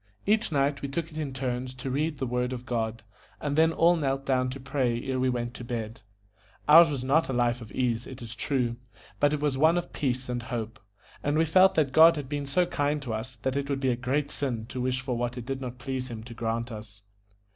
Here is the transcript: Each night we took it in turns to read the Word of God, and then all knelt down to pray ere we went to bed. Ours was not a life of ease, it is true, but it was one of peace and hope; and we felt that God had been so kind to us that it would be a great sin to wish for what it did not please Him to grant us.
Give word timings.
Each 0.25 0.51
night 0.51 0.81
we 0.81 0.89
took 0.89 1.11
it 1.11 1.17
in 1.19 1.31
turns 1.31 1.75
to 1.75 1.91
read 1.91 2.17
the 2.17 2.25
Word 2.25 2.53
of 2.53 2.65
God, 2.65 3.03
and 3.39 3.55
then 3.55 3.71
all 3.71 3.95
knelt 3.95 4.25
down 4.25 4.49
to 4.49 4.59
pray 4.59 4.99
ere 5.03 5.19
we 5.19 5.29
went 5.29 5.53
to 5.53 5.63
bed. 5.63 6.01
Ours 6.67 6.89
was 6.89 7.03
not 7.03 7.29
a 7.29 7.33
life 7.33 7.61
of 7.61 7.71
ease, 7.71 8.07
it 8.07 8.19
is 8.19 8.33
true, 8.33 8.77
but 9.19 9.31
it 9.31 9.39
was 9.41 9.59
one 9.59 9.77
of 9.77 9.93
peace 9.93 10.27
and 10.27 10.41
hope; 10.41 10.79
and 11.21 11.37
we 11.37 11.45
felt 11.45 11.75
that 11.75 11.91
God 11.91 12.15
had 12.15 12.27
been 12.27 12.47
so 12.47 12.65
kind 12.65 12.99
to 13.03 13.13
us 13.13 13.35
that 13.43 13.55
it 13.55 13.69
would 13.69 13.79
be 13.79 13.91
a 13.91 13.95
great 13.95 14.31
sin 14.31 14.65
to 14.69 14.81
wish 14.81 15.01
for 15.01 15.15
what 15.15 15.37
it 15.37 15.45
did 15.45 15.61
not 15.61 15.77
please 15.77 16.07
Him 16.09 16.23
to 16.23 16.33
grant 16.33 16.71
us. 16.71 17.03